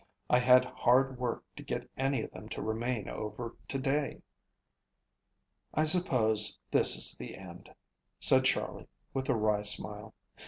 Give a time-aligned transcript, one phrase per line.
[0.31, 4.23] I had hard work to get any of them to remain over to day."
[5.75, 7.69] "I suppose this is the end,"
[8.19, 10.15] said Charley, with a wry smile.